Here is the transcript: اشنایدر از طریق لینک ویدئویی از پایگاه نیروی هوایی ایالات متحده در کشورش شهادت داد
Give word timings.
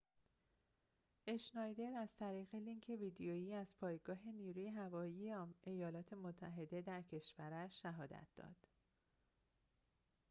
اشنایدر 1.27 1.93
از 1.97 2.15
طریق 2.15 2.55
لینک 2.55 2.89
ویدئویی 2.89 3.53
از 3.53 3.75
پایگاه 3.77 4.27
نیروی 4.31 4.67
هوایی 4.69 5.33
ایالات 5.61 6.13
متحده 6.13 6.81
در 6.81 7.01
کشورش 7.01 7.81
شهادت 7.81 8.27
داد 8.35 8.67